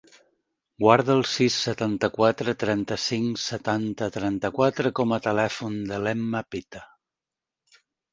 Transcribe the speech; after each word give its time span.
Guarda 0.83 1.11
el 1.15 1.19
sis, 1.31 1.57
setanta-quatre, 1.65 2.55
trenta-cinc, 2.63 3.41
setanta, 3.43 4.07
trenta-quatre 4.15 4.93
com 5.01 5.13
a 5.19 5.21
telèfon 5.27 5.77
de 5.93 6.01
l'Emma 6.07 6.43
Pita. 6.57 6.83